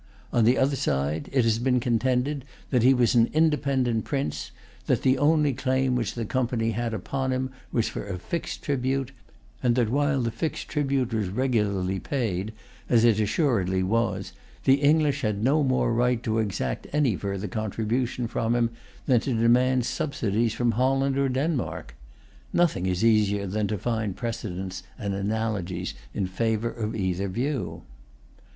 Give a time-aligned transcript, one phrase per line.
[0.33, 4.49] On the other side, it has been contended that he was an independent prince,
[4.87, 9.11] that the only claim which the Company had upon him was for a fixed tribute,
[9.61, 12.51] and that while the fixed tribute was regularly paid,
[12.89, 14.33] as it assuredly was,
[14.63, 18.71] the English had no more right to exact any further contribution from him
[19.05, 21.93] than to demand subsidies from Holland or Denmark.
[22.51, 27.83] Nothing is easier than to find precedents and analogies in favor of either view.